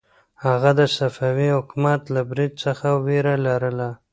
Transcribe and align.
هغه 0.45 0.71
د 0.79 0.81
صفوي 0.97 1.49
حکومت 1.57 2.01
له 2.15 2.21
برید 2.29 2.53
څخه 2.63 2.87
وېره 3.05 3.35
لرله. 3.45 3.89